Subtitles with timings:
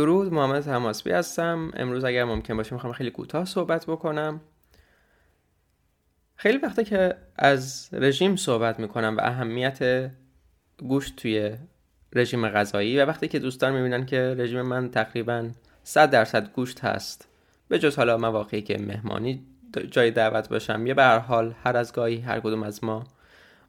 [0.00, 1.70] درود محمد تماسبی هستم.
[1.76, 4.40] امروز اگر ممکن باشه می‌خوام خیلی کوتاه صحبت بکنم.
[6.36, 10.10] خیلی وقته که از رژیم صحبت می‌کنم و اهمیت
[10.78, 11.56] گوشت توی
[12.12, 15.50] رژیم غذایی و وقتی که دوستان می‌بینن که رژیم من تقریبا
[15.82, 17.28] 100 درصد گوشت هست
[17.68, 19.46] به جز حالا مواقعی که مهمانی
[19.90, 23.04] جای دعوت باشم یا به هر حال هر از گاهی هر کدوم از ما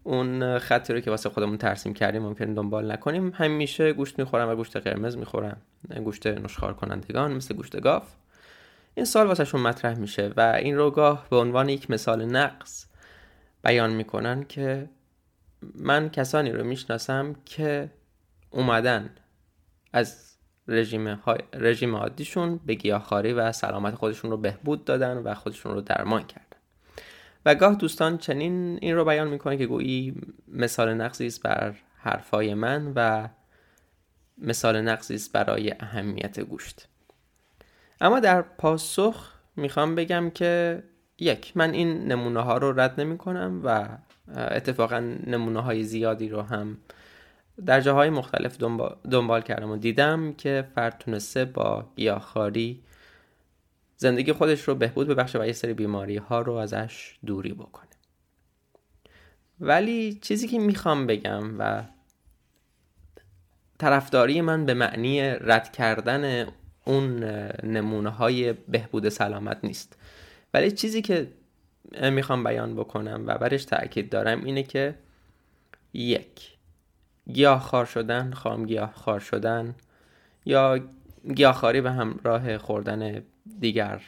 [0.03, 3.31] اون خطی رو که واسه خودمون ترسیم کردیم ممکن دنبال نکنیم.
[3.35, 5.57] همیشه گوشت می‌خورم و گوشت قرمز می‌خورم
[6.03, 8.15] گوشت نشخار کنندگان مثل گوشت گاف.
[8.95, 12.85] این سال واسهشون مطرح میشه و این رو گاه به عنوان یک مثال نقص
[13.63, 14.89] بیان می‌کنن که
[15.75, 17.89] من کسانی رو می‌شناسم که
[18.49, 19.09] اومدن
[19.93, 20.31] از
[20.67, 25.81] رژیم, های رژیم عادیشون به گیاهخواری و سلامت خودشون رو بهبود دادن و خودشون رو
[25.81, 26.50] درمان کردن.
[27.45, 30.15] و گاه دوستان چنین این رو بیان می‌کنه که گویی
[30.47, 33.29] مثال نقصی است بر حرفای من و
[34.37, 36.87] مثال نقصی است برای اهمیت گوشت.
[38.01, 40.83] اما در پاسخ می‌خوام بگم که
[41.19, 43.87] یک من این نمونه ها رو رد نمی کنم و
[44.37, 46.77] اتفاقا نمونه های زیادی رو هم
[47.65, 48.57] در جاهای مختلف
[49.11, 52.83] دنبال, کردم و دیدم که فرد تونسته با گیاهخواری
[54.01, 57.89] زندگی خودش رو بهبود ببخشه و یه سری بیماری ها رو ازش دوری بکنه.
[59.59, 61.83] ولی چیزی که می‌خوام بگم و
[63.77, 66.47] طرفداری من به معنی رد کردن
[66.85, 67.23] اون
[67.63, 69.97] نمونه های بهبود سلامت نیست.
[70.53, 71.27] ولی چیزی که
[72.11, 74.95] می‌خوام بیان بکنم و برش تاکید دارم اینه که
[75.93, 76.51] یک
[77.33, 79.75] گیاهخوار شدن خام گیاهخوار شدن
[80.45, 80.79] یا
[81.35, 83.23] گیاهخواری به همراه خوردن
[83.59, 84.01] دیگر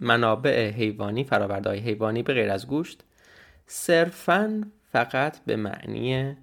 [0.00, 1.22] منابع حیوانی
[1.66, 3.04] های حیوانی به غیر از گوشت
[3.66, 6.36] صرفا فقط به معنی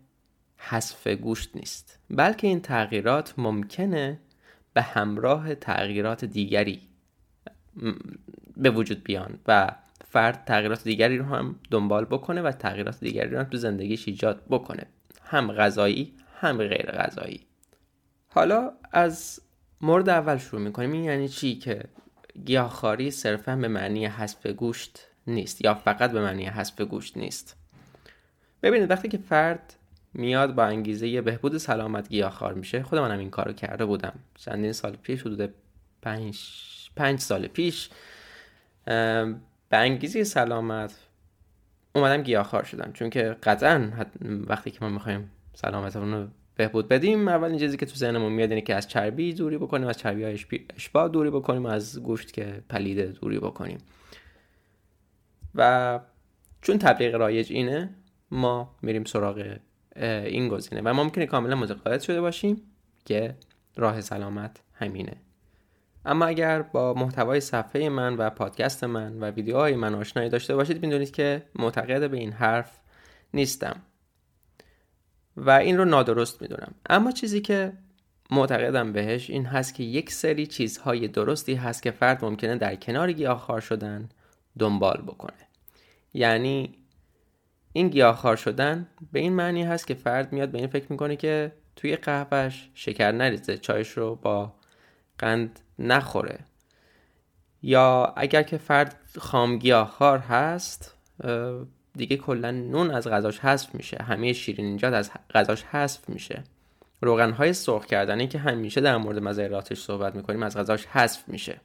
[0.57, 1.99] حذف گوشت نیست.
[2.09, 4.19] بلکه این تغییرات ممکنه
[4.73, 6.81] به همراه تغییرات دیگری
[8.57, 9.71] به وجود بیان و
[10.07, 14.43] فرد تغییرات دیگری رو هم دنبال بکنه و تغییرات دیگری رو هم تو زندگیش ایجاد
[14.49, 14.85] بکنه.
[15.23, 17.45] هم غذایی هم غیر غذایی.
[18.27, 19.41] حالا از
[19.81, 21.83] مورد اول شروع می‌کنیم این یعنی چی که
[22.45, 27.55] گیاهخواری صرفا به معنی حذف گوشت نیست یا فقط به معنی حذف گوشت نیست.
[28.63, 29.73] ببینید وقتی که فرد
[30.13, 34.19] میاد با انگیزه بهبود سلامت گیاهخوار میشه خود منم این کارو کرده بودم.
[34.35, 35.53] چندین سال پیش حدود
[36.01, 36.39] پنج,
[36.95, 37.89] پنج سال پیش
[38.85, 40.95] به انگیزه سلامت
[41.95, 42.91] اومدم گیاهخوار شدم.
[42.93, 43.91] چون که قطعا
[44.21, 46.27] وقتی که ما می‌خوایم سلامتمون رو
[46.59, 47.27] بهبود بدیم.
[47.27, 50.39] اولین چیزی که تو ذهنمون میاد اینه که از چربی دوری بکنیم از چربی های
[50.75, 53.77] اشباع دوری بکنیم از گوشت که پلیده دوری بکنیم.
[55.55, 55.99] و
[56.61, 57.89] چون تبلیغ رایج اینه
[58.31, 59.57] ما میریم سراغ
[59.95, 60.81] این گزینه.
[60.81, 62.61] و ممکنه کاملا متقاعد شده باشیم
[63.05, 63.35] که
[63.75, 65.15] راه سلامت همینه.
[66.05, 70.85] اما اگر با محتوای صفحه من و پادکست من و ویدیوهای من آشنایی داشته باشید
[70.85, 72.79] می‌دونید که معتقد به این حرف
[73.33, 73.81] نیستم.
[75.39, 76.75] و این رو نادرست می‌دونم.
[76.89, 77.73] اما چیزی که
[78.31, 83.11] معتقدم بهش این هست که یک سری چیزهای درستی هست که فرد ممکنه در کنار
[83.11, 84.09] گیاهخوار شدن
[84.59, 85.47] دنبال بکنه.
[86.13, 86.75] یعنی
[87.73, 91.51] این گیاهخوار شدن به این معنی هست که فرد میاد به این فکر می‌کنه که
[91.75, 94.53] توی قهوهش شکر نریزه چایش رو با
[95.17, 96.39] قند نخوره.
[97.61, 100.95] یا اگر که فرد خامگیاهخوار هست
[101.95, 103.97] دیگه کلا نون از غذاش حذف میشه.
[104.03, 106.43] همه شیرینیجات از غذاش حذف میشه.
[107.01, 111.61] روغن های سرخ کردنی که همیشه در مورد مزراتش صحبت می‌کنیم از غذاش حذف میشه.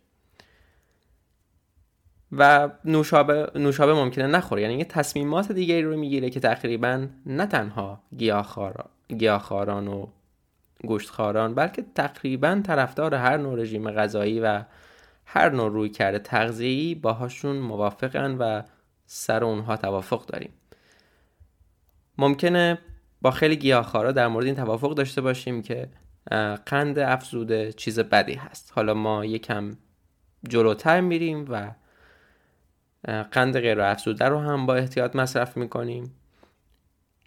[2.33, 4.63] و نوشابه, نوشابه ممکنه نخوره.
[4.63, 8.01] یعنی یه تصمیمات دیگری رو می‌گیره که تقریبا نه تنها
[9.09, 10.07] گیاهخواران و
[10.85, 14.63] گوشتخواران بلکه تقریبا طرفدار هر نوع رژیم غذایی و
[15.27, 18.63] هر نوع روی کرده تغذیه‌ای باهاشون موافقن و
[19.07, 20.53] سر اونها توافق داریم.
[22.19, 22.79] ممکنه
[23.21, 25.89] با خیلی گیاهخوارا در مورد این توافق داشته باشیم که
[26.67, 28.73] قند افزوده چیز بدی هست.
[28.75, 29.77] حالا ما یکم
[30.49, 31.71] جلوتر میریم و
[33.33, 36.15] قند غیر افزوده رو هم با احتیاط مصرف می‌کنیم.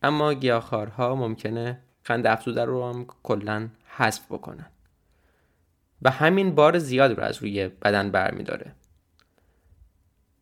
[0.04, 4.66] اما گیاهخوارها ممکنه قند افزوده رو هم کلا حذف بکنن.
[6.02, 8.76] و همین بار زیاد رو از روی بدن برمیداره.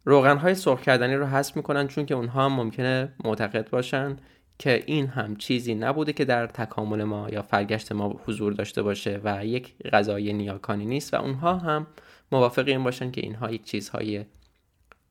[0.05, 4.17] روغن های سرخ کردنی رو حذف می‌کنن چون که اونها هم ممکنه معتقد باشن
[4.59, 9.21] که این هم چیزی نبوده که در تکامل ما یا فرگشت ما حضور داشته باشه
[9.23, 11.87] و یک غذای نیاکانی نیست و اونها هم
[12.31, 14.25] موافق این باشن که اینها یک چیزهای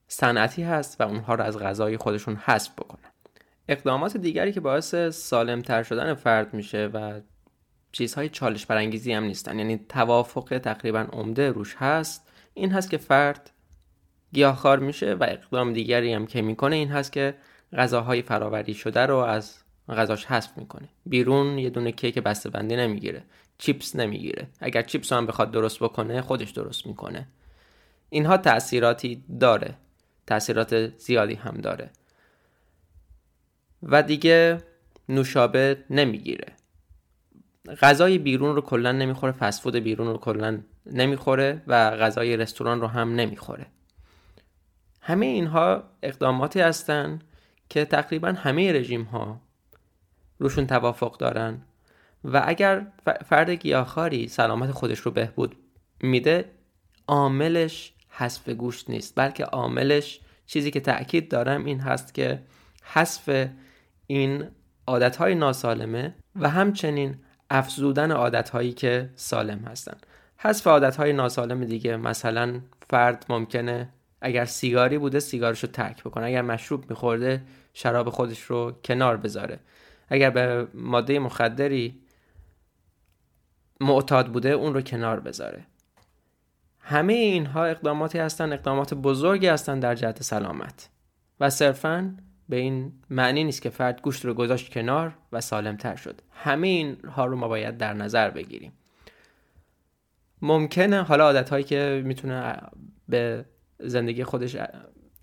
[0.08, 3.10] صنعتی هست و اونها رو از غذای خودشون حذف بکنن.
[3.68, 7.20] اقدامات دیگری که باعث سالمتر شدن فرد میشه و
[7.92, 9.58] چیزهای چالش برانگیزی هم نیستن.
[9.58, 12.28] یعنی توافق تقریبا عمده روش هست.
[12.54, 13.50] این هست که فرد
[14.34, 17.34] گیاهخوار میشه و اقدام دیگری هم که می‌کنه این هست که
[17.72, 19.58] غذاهای فراوری شده رو از
[19.88, 20.88] غذاش حذف می‌کنه.
[21.06, 23.22] بیرون یه دونه کیک بسته بندی نمی‌گیره.
[23.58, 24.46] چیپس نمی‌گیره.
[24.60, 27.26] اگر چیپس هم بخواد درست بکنه خودش درست می‌کنه.
[28.10, 29.74] اینها تاثیراتی داره.
[30.26, 31.90] تاثیرات زیادی هم داره.
[33.82, 34.58] و دیگه
[35.08, 36.46] نوشابه نمی‌گیره.
[37.80, 43.14] غذای بیرون رو کلا نمی‌خوره فسفود بیرون رو کلا نمی‌خوره و غذای رستوران رو هم
[43.14, 43.66] نمی‌خوره.
[45.06, 47.18] همه اینها اقداماتی هستن
[47.68, 49.40] که تقریبا همه رژیم ها
[50.38, 51.62] روشون توافق دارن
[52.24, 52.86] و اگر
[53.26, 55.56] فرد گیاهخواری سلامت خودش رو بهبود
[56.00, 56.50] میده
[57.08, 62.42] عاملش حذف گوشت نیست بلکه عاملش چیزی که تاکید دارم این هست که
[62.82, 63.48] حذف
[64.06, 64.44] این
[64.86, 67.16] عادتهای ناسالمه و همچنین
[67.50, 69.96] افزودن عادتهایی که سالم هستن.
[70.36, 72.60] حذف عادتهای ناسالم دیگه مثلا
[72.90, 73.88] فرد ممکنه
[74.24, 76.26] اگر سیگاری بوده سیگارش رو ترک بکنه.
[76.26, 77.42] اگر مشروب میخورده
[77.72, 79.60] شراب خودش رو کنار بذاره.
[80.08, 82.00] اگر به ماده مخدری
[83.80, 85.66] معتاد بوده اون رو کنار بذاره.
[86.80, 90.88] همه اینها اقداماتی هستند اقدامات بزرگی هستند در جهت سلامت.
[91.40, 92.16] و صرفا
[92.48, 96.20] به این معنی نیست که فرد گوشت رو گذاشت کنار و سالم تر شد.
[96.30, 98.72] همه اینها رو ما باید در نظر بگیریم.
[100.42, 102.56] ممکنه حالا عادت هایی که می‌تونه
[103.08, 103.44] به
[103.78, 104.56] زندگی خودش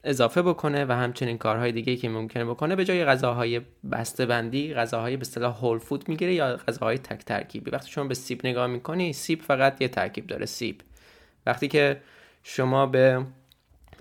[0.04, 3.62] اضافه بکنه و همچنین کارهای دیگه که ممکنه بکنه به جای غذاهای
[3.92, 7.72] بسته بندی غذاهای به اصطلاح هول فود می‌گیره یا غذاهای تک ترکیبی.
[7.72, 10.82] وقتی شما به سیب نگاه می‌کنی سیب فقط یه ترکیب داره سیب.
[11.46, 12.02] وقتی که
[12.44, 13.26] شما به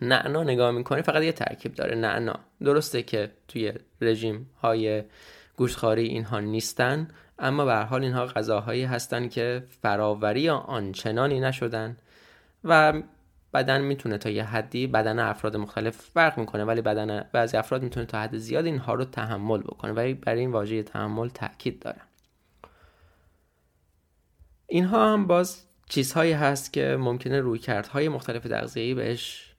[0.02, 2.35] نعنا نگاه می‌کنی فقط یه ترکیب داره نعنا.
[2.61, 5.02] درسته که توی رژیم های
[5.56, 7.08] گوشتخواری اینها نیستن
[7.38, 11.97] اما به حال اینها غذاهایی هستن که فراوری آنچنانی نشدن.
[12.64, 13.02] و
[13.55, 18.06] بدن می‌تونه تا یه حدی بدن افراد مختلف فرق می‌کنه ولی بدن بعضی افراد می‌تونه
[18.06, 22.06] تا حد زیاد اینها رو تحمل بکنه ولی برای این واژه تحمل تاکید دارم
[24.67, 29.55] اینها هم باز چیزهایی هست که ممکنه روی کردهای مختلف تغذیه‌ای بهش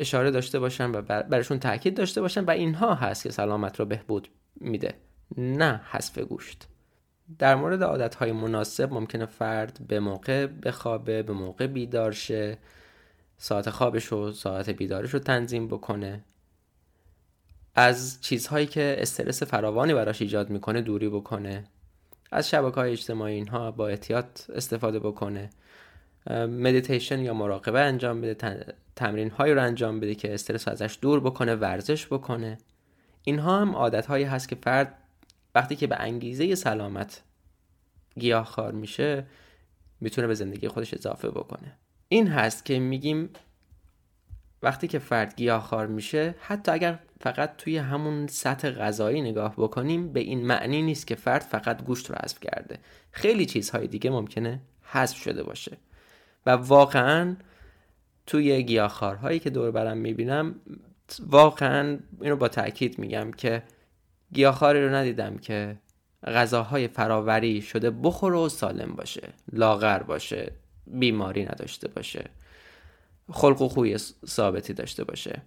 [0.00, 4.28] اشاره داشته باشن و برشون تاکید داشته باشن و اینها هست که سلامت رو بهبود
[4.60, 4.94] میده
[5.36, 6.68] نه حذف گوشت.
[7.38, 12.58] در مورد عادتهای مناسب ممکنه فرد به موقع بخوابه به موقع بیدار شه
[13.38, 16.24] ساعت خوابش و ساعت بیدارش رو تنظیم بکنه.
[17.74, 21.64] از چیزهایی که استرس فراوانی براش ایجاد می‌کنه دوری بکنه.
[22.32, 25.50] از شبکه های اجتماعی اینها با احتیاط استفاده بکنه.
[26.30, 31.54] مدیتیشن یا مراقبه انجام بده تمرین هایی رو انجام بده که استرس ازش دور بکنه
[31.54, 32.58] ورزش بکنه.
[33.22, 34.94] اینها هم عادت هایی هست که فرد
[35.56, 37.22] وقتی که به انگیزه سلامت
[38.18, 39.26] گیاهخوار میشه
[40.00, 41.72] می‌تونه به زندگی خودش اضافه بکنه.
[42.08, 43.30] این هست که میگیم
[44.62, 50.20] وقتی که فرد گیاهخوار میشه حتی اگر فقط توی همون سطح غذایی نگاه بکنیم به
[50.20, 52.78] این معنی نیست که فرد فقط گوشت رو حذف کرده.
[53.10, 55.76] خیلی چیزهای دیگه ممکنه حذف شده باشه.
[56.46, 57.36] و واقعا
[58.26, 60.54] توی گیاهخوارهایی که دور برم می‌بینم
[61.20, 63.62] واقعا اینو با تاکید میگم که
[64.36, 65.76] گیاهخواری رو ندیدم که
[66.26, 70.52] غذاهای فراوری شده بخوره و سالم باشه لاغر باشه
[70.86, 72.24] بیماری نداشته باشه
[73.32, 75.42] خلق و خوی ثابتی داشته باشه.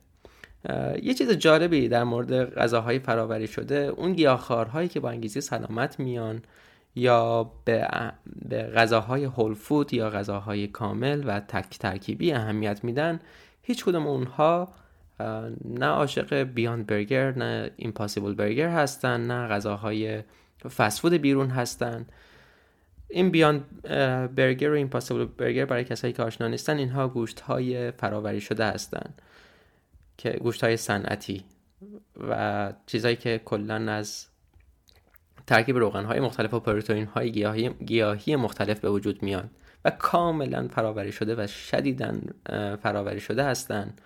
[1.03, 6.41] یه چیز جالبی در مورد غذاهای فراوری شده اون گیاهخوارهایی که با انگیزه سلامت میان
[6.95, 7.87] یا به,
[8.49, 13.19] به غذاهای هول فود یا غذاهای کامل و تک ترکیبی اهمیت میدن
[13.61, 14.73] هیچ کدوم اونها
[15.65, 20.23] نه عاشق بیاند برگر نه ایمپاسیبل برگر هستن نه غذاهای
[20.77, 22.05] فسفود بیرون هستن.
[23.09, 23.81] این بیاند
[24.35, 29.13] برگر و ایمپاسیبل برگر برای کسایی که آشنا نیستن اینها گوشت های فراوری شده هستن
[30.17, 31.43] که گوشت های صنعتی
[32.29, 34.25] و چیزهایی که کلا از
[35.47, 39.49] ترکیب روغن های مختلف و پروتئین های گیاهی, گیاهی مختلف به وجود میان
[39.85, 42.21] و کاملا فراوری شده و شدیدن
[42.83, 44.01] فراوری شده هستند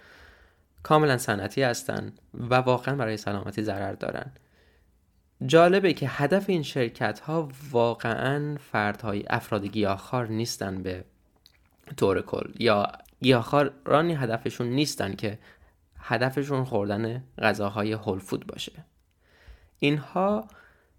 [0.84, 4.32] کاملا صنعتی هستند و واقعا برای سلامتی ضرر دارن.
[5.46, 11.04] جالبه که هدف این شرکت ها واقعا فردهای افراد گیاهخوار نیستن به
[11.98, 12.52] طور کل.
[12.60, 12.88] یا
[13.22, 15.40] گیاهخوارانی هدفشون نیستن که
[16.00, 18.72] هدفشون خوردن غذاهای هول فود باشه.
[19.80, 20.48] اینها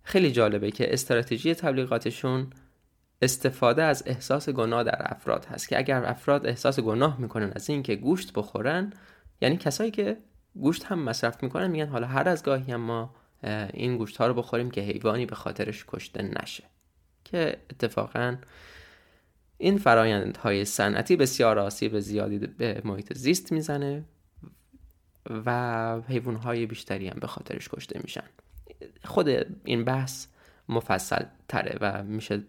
[0.02, 2.50] خیلی جالبه که استراتژی تبلیغاتشون
[3.22, 7.96] استفاده از احساس گناه در افراد هست که اگر افراد احساس گناه می‌کنن از اینکه
[7.96, 8.92] گوشت بخورن
[9.44, 10.16] یعنی کسایی که
[10.54, 13.14] گوشت هم مصرف می‌کنن میگن حالا هر از گاهی هم ما
[13.72, 16.64] این گوشت ها رو بخوریم که حیوانی به خاطرش کشته نشه.
[17.24, 18.36] که اتفاقا
[19.58, 24.04] این فرایندهای صنعتی بسیار آسیب زیادی به محیط زیست می‌زنه
[25.46, 28.24] و حیوانهای بیشتری هم به خاطرش کشته میشن.
[29.04, 29.28] خود
[29.64, 30.26] این بحث
[30.68, 32.42] مفصل تره و میشه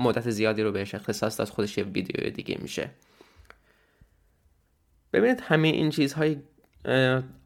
[0.00, 2.90] مدت زیادی رو بهش اختصاص داد خودش یه ویدیو دیگه میشه.
[5.12, 6.36] ببینید همه این چیزهای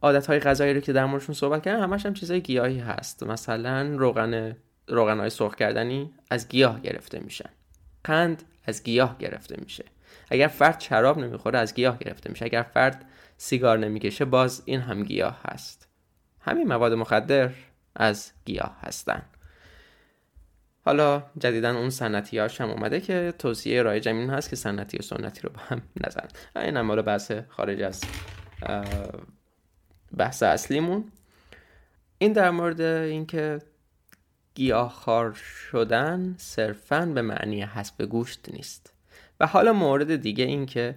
[0.02, 3.22] عادت های غذایی رو که در موردشون صحبت کردن همش هم چیزهای گیاهی هست.
[3.22, 4.56] مثلا روغن
[4.88, 7.50] روغن های سرخ کردنی از گیاه گرفته میشن.
[8.04, 9.84] قند از گیاه گرفته میشه.
[10.30, 12.44] اگر فرد شراب نمی‌خوره از گیاه گرفته میشه.
[12.44, 13.04] اگر فرد
[13.36, 15.88] سیگار نمی‌کشه باز این هم گیاه هست.
[16.40, 17.50] همین مواد مخدر
[17.96, 19.22] از گیاه هستن.
[20.84, 25.02] حالا جدیدا اون سنتی هاش هم اومده که توصیه رای جمین هست که سنتی و
[25.02, 26.28] سنتی رو با هم نزن.
[26.56, 28.04] این هم بحث خارج از
[30.16, 31.04] بحث اصلیمون.
[32.18, 33.58] این در مورد اینکه
[34.54, 38.92] گیاهخوار شدن صرفا به معنی حسب گوشت نیست.
[39.40, 40.94] و حالا مورد دیگه این که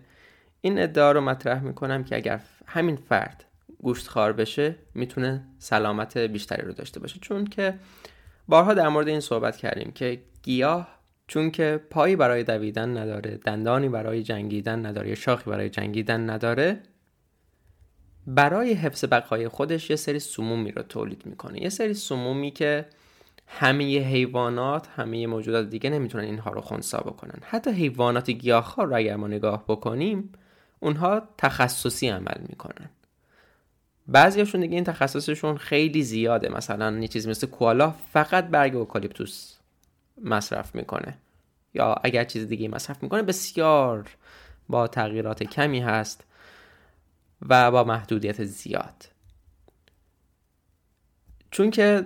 [0.62, 3.46] این ادعا رو مطرح می‌کنم که اگر همین فرد
[3.84, 7.20] گوشت خار بشه می‌تونه سلامت بیشتری رو داشته باشه.
[7.20, 7.74] چون که
[8.48, 10.88] بارها در مورد این صحبت کردیم که گیاه
[11.28, 16.80] چون که پایی برای دویدن نداره دندانی برای جنگیدن نداره شاخی برای جنگیدن نداره
[18.28, 21.64] برای حفظ بقای خودش یه سری سمومی رو تولید می‌کنه.
[21.64, 22.86] یه سری سمومی که
[23.48, 27.40] همه حیوانات همه موجودات دیگه نمی‌تونن اینها رو خونسا بکنن.
[27.42, 30.32] حتی حیوانات گیاهخوار رو اگر ما نگاه بکنیم
[30.80, 32.90] اونها تخصصی عمل می‌کنن.
[34.08, 36.50] بعضیشون دیگه این تخصصشون خیلی زیاده.
[36.50, 39.56] مثلا یه چیزی مثل کوالا فقط برگ اوکالیپتوس
[40.24, 41.18] مصرف می‌کنه.
[41.74, 44.10] یا اگر چیز دیگه مصرف می‌کنه بسیار
[44.70, 46.24] با تغییرات کمی هست
[47.42, 49.10] و با محدودیت زیاد.
[51.52, 52.06] چون که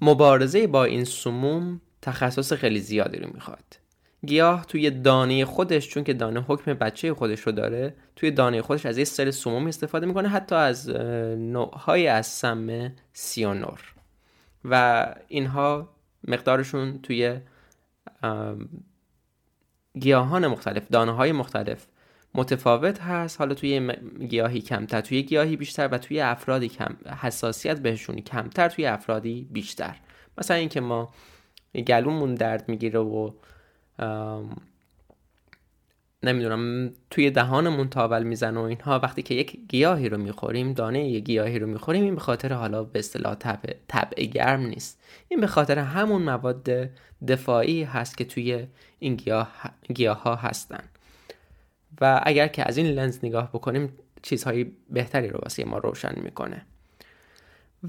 [0.00, 3.83] مبارزه با این سموم تخصص خیلی زیادی رو می‌خواد.
[4.26, 8.86] گیاه توی دانه خودش چون که دانه حکم بچه خودش رو داره توی دانه خودش
[8.86, 10.90] از یه سر سموم استفاده می‌کنه حتی از
[11.38, 13.80] نوعهای از سم سیانور.
[14.64, 15.88] و اینها
[16.28, 17.36] مقدارشون توی
[20.00, 21.86] گیاهان مختلف دانه های مختلف
[22.34, 23.38] متفاوت هست.
[23.38, 23.92] حالا توی
[24.28, 29.96] گیاهی کمتر توی گیاهی بیشتر و توی افرادی کم حساسیت بهشون کمتر توی افرادی بیشتر.
[30.38, 31.14] مثلا اینکه ما
[31.86, 33.30] گلومون درد می‌گیره و
[36.22, 41.24] نمی‌دونم توی دهانمون تاول می‌زنه و اینها وقتی که یک گیاهی رو می‌خوریم دانه یک
[41.24, 43.34] گیاهی رو می‌خوریم این به خاطر حالا به اصطلاح
[43.88, 45.00] طبع گرم نیست.
[45.28, 46.90] این به خاطر همون مواد
[47.28, 48.66] دفاعی هست که توی
[48.98, 49.52] این گیاه,
[49.94, 50.84] گیاه ها هستن.
[52.00, 56.66] و اگر که از این لنز نگاه بکنیم چیزهای بهتری رو واسه ما روشن می‌کنه.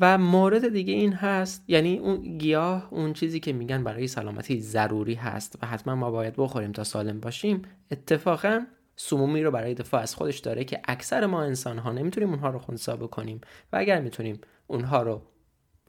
[0.01, 5.13] و مورد دیگه این هست یعنی اون گیاه اون چیزی که میگن برای سلامتی ضروری
[5.13, 7.61] هست و حتما ما باید بخوریم تا سالم باشیم
[7.91, 12.49] اتفاقا سمومی رو برای دفاع از خودش داره که اکثر ما انسان ها نمی‌تونیم اونها
[12.49, 13.41] رو خونسا بکنیم
[13.73, 15.21] و اگر می‌تونیم اونها رو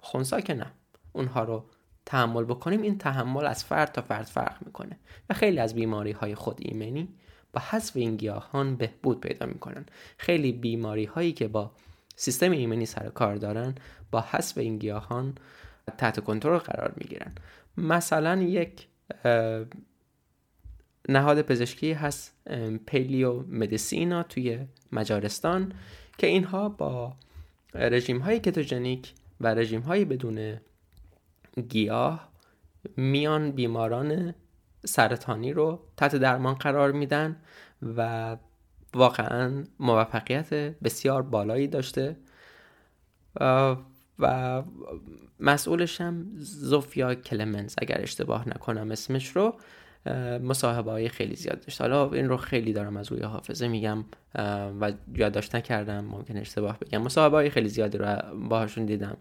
[0.01, 0.73] خونسا که نه
[1.13, 1.65] اونها رو
[2.07, 4.99] تحمل بکنیم این تحمل از فرد تا فرد فرق می‌کنه
[5.31, 7.09] و خیلی از بیماری های خود ایمنی
[7.53, 9.87] با حذف این گیاهان بهبود پیدا می‌کنن.
[10.19, 11.73] خیلی بیماری هایی که با
[12.17, 13.75] سیستم ایمنی سر کار دارن
[14.11, 15.35] با حذف این گیاهان
[15.99, 17.33] تحت کنترل قرار می‌گیرن.
[17.77, 18.89] مثلا یک
[21.09, 22.35] نهاد پزشکی هست
[22.87, 25.73] پلیو مدیسینا توی مجارستان
[26.19, 27.17] که اینها با
[27.75, 30.61] رژیم های کتوژنیک و رژیم های بدون
[31.69, 32.29] گیاه
[32.97, 34.35] میان بیماران
[34.85, 37.37] سرطانی رو تحت درمان قرار میدن
[37.97, 38.37] و
[38.97, 42.17] واقعا موفقیت بسیار بالایی داشته.
[44.19, 44.63] و
[45.41, 49.55] مسئولش هم زوفیا کلمنز اگر اشتباه نکنم اسمش رو
[50.43, 51.81] مصاحبه های خیلی زیاد داشت.
[51.81, 54.05] حالا این رو خیلی دارم از روی حافظه میگم
[54.81, 57.03] و یادداشت نکردم ممکن اشتباه بگم.
[57.03, 58.17] مصاحبه های خیلی زیادی رو
[58.49, 59.17] باهاشون دیدم.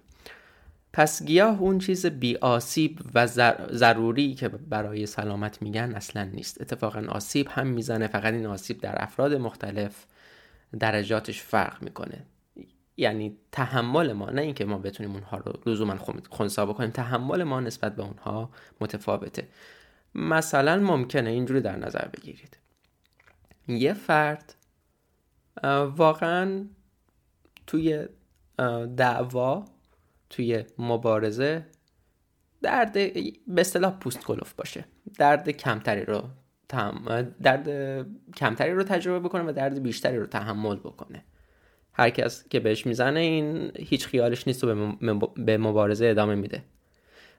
[0.98, 3.28] پس گیاه اون چیز بی آسیب و
[3.72, 6.62] ضروری که برای سلامت میگن اصلا نیست.
[6.62, 10.06] اتفاقا آسیب هم می‌زنه فقط این آسیب در افراد مختلف
[10.80, 12.25] درجاتش فرق می‌کنه.
[12.98, 15.98] یعنی تحمل ما نه اینکه ما بتونیم اونها رو لزوما
[16.30, 18.50] خونسا بکنیم تحمل ما نسبت به اونها
[18.82, 19.48] متفاوته.
[20.16, 22.58] مثلا ممکنه اینجوری در نظر بگیرید.
[23.68, 24.56] یه فرد
[25.96, 26.66] واقعا
[27.68, 28.06] توی
[28.98, 29.66] دعوا
[30.29, 31.65] توی مبارزه
[32.62, 32.94] درد
[33.48, 34.86] به اصطلاح پوست کلوف باشه.
[35.17, 36.24] درد کمتری رو
[37.41, 37.70] درد
[38.36, 41.25] کمتری رو تجربه بکنه و درد بیشتری رو تحمل بکنه.
[41.94, 44.96] هر کس که بهش می‌زنه این هیچ خیالش نیست و
[45.36, 46.63] به مبارزه ادامه میده.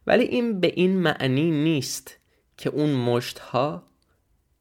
[0.07, 2.19] ولی این به این معنی نیست
[2.57, 3.83] که اون مشت ها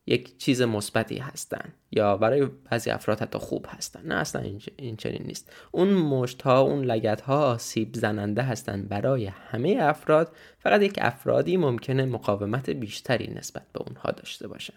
[0.08, 4.02] یک چیز مثبتی هستن یا برای بعضی افراد حتی خوب هستن.
[4.06, 4.42] نه اصلا
[4.78, 5.54] این چنین نیست.
[5.72, 10.36] اون مشت ها اون لگت ها سیب زننده هستن برای همه افراد.
[10.60, 14.74] فقط یک افرادی ممکنه مقاومت بیشتری نسبت به اونها داشته باشن.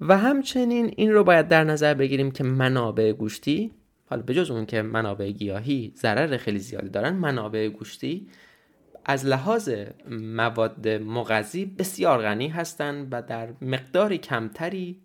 [0.00, 3.70] و همچنین این رو باید در نظر بگیریم که منابع گوشتی
[4.06, 8.28] حالا بجز اون که منابع گیاهی ضرر خیلی زیادی دارن منابع گوشتی
[9.04, 9.70] از لحاظ
[10.10, 15.00] مواد مغذی بسیار غنی هستند و در مقدار کمتری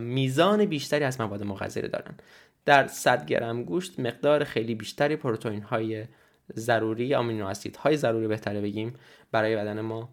[0.00, 2.14] میزان بیشتری از مواد مغذی رو دارن
[2.64, 6.04] در 100 گرم گوشت مقدار خیلی بیشتری پروتئین های
[6.56, 8.94] ضروری آمینو اسید های ضروری بهتره بگیم
[9.32, 10.10] برای بدن ما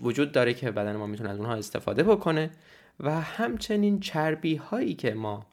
[0.00, 2.50] وجود داره که بدن ما می‌تونه از اونها استفاده بکنه.
[3.00, 5.46] و همچنین چربی هایی که ما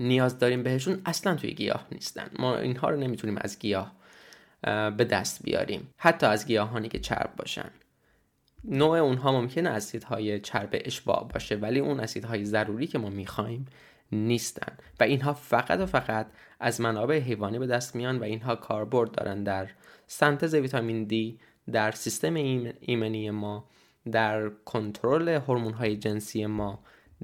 [0.00, 2.30] نیاز داریم بهشون اصلا توی گیاه نیستن.
[2.38, 3.97] ما اینها رو نمی‌تونیم از گیاه
[4.62, 5.94] به دست بیاریم.
[5.96, 7.70] حتی از گیاهانی که چرب باشن.
[8.64, 13.66] نوع اونها ممکنه اسیدهای چرب اشباع باشه ولی اون اسیدهای ضروری که ما می‌خوایم
[14.12, 14.72] نیستن.
[15.00, 16.26] و اینها فقط و فقط
[16.60, 19.68] از منابع حیوانی به دست میان و اینها کاربرد دارن در
[20.06, 21.38] سنتز ویتامین دی
[21.72, 22.34] در سیستم
[22.80, 23.64] ایمنی ما
[24.12, 26.78] در کنترل هورمون های جنسی ما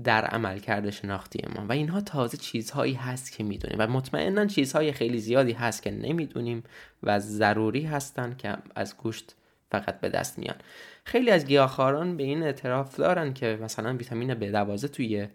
[0.04, 3.76] در عملکرد شناختی ما و اینها تازه چیزهایی هست که می‌دونیم.
[3.78, 6.62] و مطمئنا چیزهای خیلی زیادی هست که نمی‌دونیم
[7.02, 9.36] و ضروری هستن که از گوشت
[9.70, 10.56] فقط به دست میان.
[11.04, 15.28] خیلی از گیاهخواران به این اعتراف دارن که مثلا ویتامین B12 توی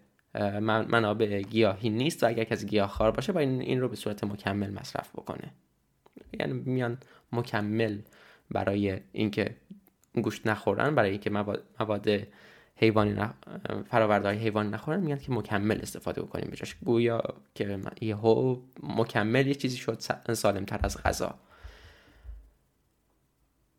[0.90, 5.10] منابع گیاهی نیست و اگر کسی گیاهخوار باشه باید این رو به صورت مکمل مصرف
[5.10, 5.54] بکنه.
[6.40, 6.98] یعنی میان
[7.32, 8.00] مکمل
[8.52, 9.56] برای اینکه
[10.14, 12.28] گوشت نخورن برای اینکه مواد
[12.80, 13.30] حیوانی نخ...
[13.90, 16.76] فراوردهای حیوانی نخورن میگن که مکمل استفاده بکنیم بجاش.
[16.86, 17.22] گویا
[17.56, 20.00] که یهو مکمل یه چیزی شد
[20.34, 21.36] سالم تر از غذا.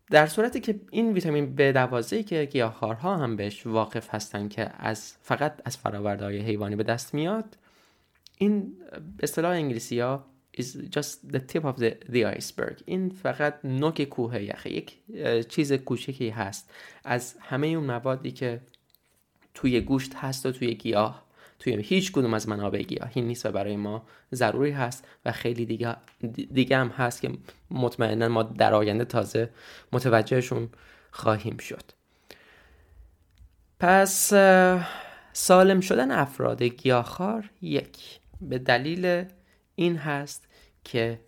[0.09, 5.61] در صورتی که این ویتامین B12 که گیاهخوارها هم بهش واقف هستن که از فقط
[5.65, 7.57] از فراوردهای حیوانی به دست میاد
[8.37, 8.73] این
[9.23, 10.25] اصطلاح انگلیسی ها
[10.57, 12.81] is just the tip of the, the iceberg.
[12.85, 14.97] این فقط نوک کوه یخه یک
[15.49, 16.69] چیز کوچکی هست.
[17.03, 18.61] از همه اون موادی که
[19.53, 21.25] توی گوشت هست و توی گیاه.
[21.59, 25.95] توی هیچ کدوم از منابع گیاهی نیست و برای ما ضروری هست و خیلی دیگه,
[26.53, 27.31] دیگه هم هست که
[27.71, 29.49] مطمئنا ما در آینده تازه
[29.91, 30.69] متوجهشون
[31.11, 31.83] خواهیم شد.
[33.79, 34.33] پس
[35.33, 38.19] سالم شدن افراد گیاهخوار یک.
[38.41, 39.25] به دلیل
[39.75, 40.47] این هست
[40.83, 41.19] که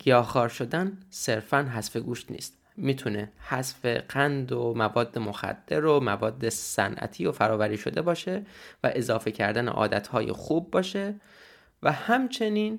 [0.00, 2.61] گیاهخوار شدن صرفا حذف گوشت نیست.
[2.76, 8.46] می‌تونه حذف قند و مواد مخدر و مواد صنعتی و فراوری شده باشه
[8.84, 11.14] و اضافه کردن عادتهای خوب باشه.
[11.82, 12.78] و همچنین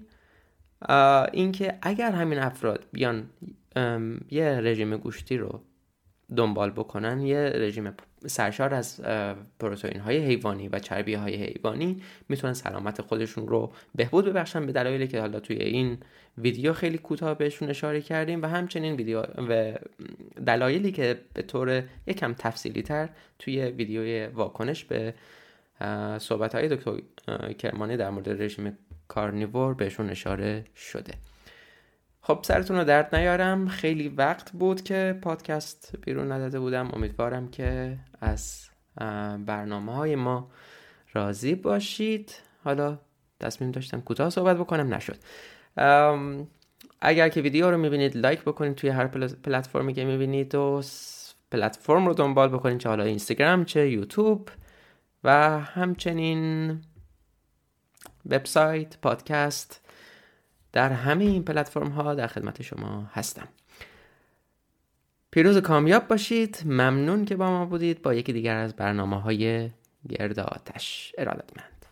[1.33, 3.29] اینکه اگر همین افراد بیان
[4.29, 5.61] یه رژیم گوشتی رو
[6.35, 7.93] دنبال بکنن یه رژیم
[8.25, 9.01] سرشار از
[9.59, 15.07] پروتئین های حیوانی و چربی های حیوانی می‌تونن سلامت خودشون رو بهبود ببخشن به دلایلی
[15.07, 15.97] که حالا توی این
[16.37, 19.73] ویدیو خیلی کوتاه بهشون اشاره کردیم و همچنین ویدیو و
[20.45, 23.09] دلایلی که به طور یکم تفصیلی تر
[23.39, 25.13] توی ویدیوی واکنش به
[26.19, 27.01] صحبت های دکتر
[27.53, 31.13] کرمانی در مورد رژیم کارنیور بهشون اشاره شده.
[32.25, 33.67] خب سرتون رو درد نیارم.
[33.67, 36.89] خیلی وقت بود که پادکست بیرون نداده بودم.
[36.93, 38.69] امیدوارم که از
[39.45, 40.51] برنامه های ما
[41.13, 42.35] راضی باشید.
[42.63, 42.99] حالا
[43.39, 44.93] تصمیم داشتم کوتاه صحبت بکنم.
[44.93, 45.17] نشد.
[47.01, 49.07] اگر که ویدیو رو می‌بینید لایک بکنید توی هر
[49.43, 50.81] پلتفرمی که می‌بینید و
[51.51, 54.49] پلتفرم رو دنبال بکنید چه حالا اینستاگرام چه یوتیوب
[55.23, 56.79] و همچنین
[58.29, 59.82] وبسایت پادکست.
[60.73, 63.47] در همه این پلتفرم ها در خدمت شما هستم.
[65.31, 66.61] پیروز کامیاب باشید.
[66.65, 68.01] ممنون که با ما بودید.
[68.01, 69.69] با یکی دیگر از برنامه های
[70.09, 71.15] گرد آتش.
[71.17, 71.85] ارادتمند.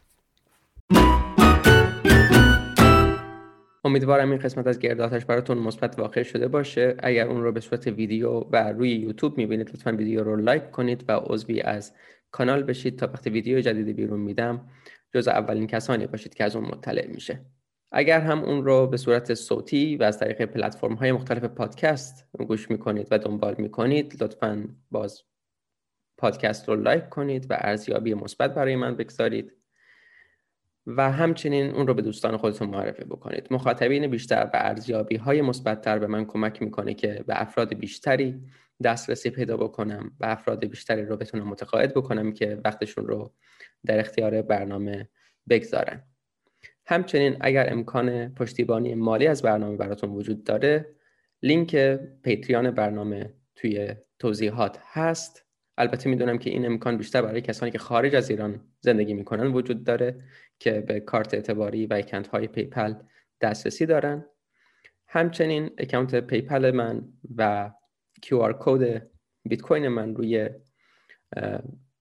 [3.86, 6.96] امیدوارم این قسمت از گرد آتش براتون مثبت واقع شده باشه.
[7.00, 11.06] اگر اون رو به صورت ویدیو و روی یوتیوب می‌بینید لطفا ویدیو رو لایک کنید
[11.08, 11.94] و عضوی از
[12.32, 13.00] کانال بشید.
[13.00, 14.70] تا وقتی ویدیو جدیدی بیرون میدم
[15.14, 17.40] جز اولین کسانی باشید که از اون مطلع میشه.
[17.92, 22.72] اگر هم اون رو به صورت صوتی و از طریق پلتفرم های مختلف پادکست گوش
[22.72, 25.22] می‌کنید و دنبال می‌کنید لطفا باز
[26.18, 29.54] پادکست رو لایک کنید و ارزیابی مثبت برای من بگذارید
[30.88, 33.48] و همچنین اون رو به دوستان خودتون معرفی بکنید.
[33.52, 38.42] مخاطبین بیشتر و ارزیابی های مثبتتر به من کمک می‌کنه که به افراد بیشتری
[38.84, 43.34] دسترسی پیدا بکنم و افراد بیشتری رو بتونم متقاعد بکنم که وقتشون رو
[43.86, 45.10] در اختیار برنامه
[45.50, 46.11] بگذارن.
[46.92, 50.96] همچنین اگر امکان پشتیبانی مالی از برنامه براتون وجود داره
[51.44, 51.76] لینک
[52.24, 55.46] پیتریان برنامه توی توضیحات هست.
[55.78, 59.84] البته می‌دونم که این امکان بیشتر برای کسانی که خارج از ایران زندگی می‌کنن وجود
[59.84, 60.24] داره
[60.60, 62.94] که به کارت اعتباری و account های PayPal
[63.42, 64.26] دسترسی دارن.
[65.08, 67.04] همچنین account PayPal من
[67.38, 67.72] و
[68.26, 69.08] QR code
[69.44, 70.50] بیت کوین من روی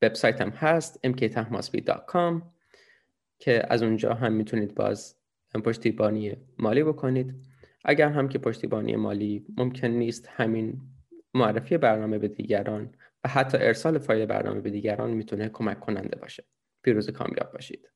[0.02, 2.59] وبسایتم هست mktahmasbi.com
[3.40, 5.16] که از اونجا هم می‌تونید باز
[5.64, 7.34] پشتیبانی مالی بکنید.
[7.84, 10.80] اگر هم که پشتیبانی مالی ممکن نیست همین
[11.34, 16.44] معرفی برنامه به دیگران و حتی ارسال فایل برنامه به دیگران می‌تونه کمک کننده باشه.
[16.82, 17.88] پیروز کامیاب باشید.